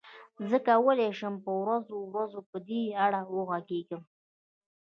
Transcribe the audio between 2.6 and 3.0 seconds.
دې